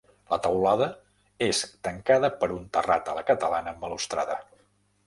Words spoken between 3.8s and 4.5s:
balustrada.